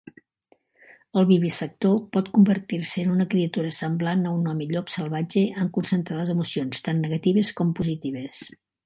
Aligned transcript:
El 1.21 1.25
vivisector 1.31 1.99
pot 2.15 2.31
convertir-se 2.37 3.03
en 3.07 3.11
una 3.15 3.27
criatura 3.33 3.73
semblant 3.81 4.25
a 4.25 4.31
un 4.39 4.49
home 4.53 4.67
llop 4.71 4.89
salvatge 4.95 5.45
en 5.65 5.71
concentrar 5.77 6.19
les 6.23 6.33
emocions 6.37 6.83
tant 6.89 7.05
negatives 7.09 7.53
com 7.61 7.77
positives. 7.83 8.41